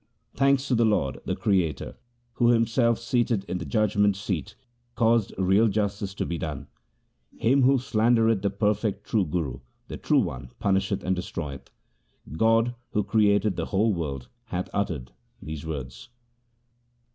[0.33, 1.95] Thanks to the Lord, the Creator,
[2.33, 4.55] who Himself seated in the judgement seat
[4.95, 6.65] caused real justice to be done.
[7.37, 9.59] Him who slandereth the perfect true Guru,
[9.89, 11.69] the True One punisheth and destroyeth.
[12.35, 16.09] God who created the whole world hath uttered these words.